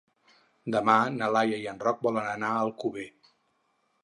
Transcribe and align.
Demà 0.75 0.95
na 1.17 1.27
Laia 1.37 1.59
i 1.65 1.67
en 1.75 1.83
Roc 1.85 2.01
volen 2.09 2.31
anar 2.33 2.51
a 2.57 2.65
Alcover. 2.67 3.07